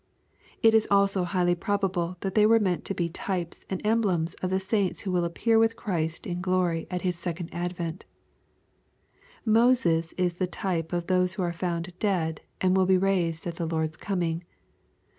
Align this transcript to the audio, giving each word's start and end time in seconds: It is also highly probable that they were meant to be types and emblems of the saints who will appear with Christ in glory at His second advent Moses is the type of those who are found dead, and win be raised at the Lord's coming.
It 0.63 0.73
is 0.73 0.87
also 0.89 1.25
highly 1.25 1.53
probable 1.53 2.17
that 2.21 2.33
they 2.33 2.47
were 2.47 2.59
meant 2.59 2.85
to 2.85 2.95
be 2.95 3.07
types 3.07 3.65
and 3.69 3.79
emblems 3.85 4.33
of 4.41 4.49
the 4.49 4.59
saints 4.59 5.01
who 5.01 5.11
will 5.11 5.23
appear 5.23 5.59
with 5.59 5.75
Christ 5.75 6.25
in 6.25 6.41
glory 6.41 6.87
at 6.89 7.03
His 7.03 7.19
second 7.19 7.53
advent 7.53 8.05
Moses 9.45 10.13
is 10.13 10.33
the 10.33 10.47
type 10.47 10.91
of 10.91 11.05
those 11.05 11.35
who 11.35 11.43
are 11.43 11.53
found 11.53 11.93
dead, 11.99 12.41
and 12.59 12.75
win 12.75 12.87
be 12.87 12.97
raised 12.97 13.45
at 13.45 13.57
the 13.57 13.67
Lord's 13.67 13.95
coming. 13.95 14.43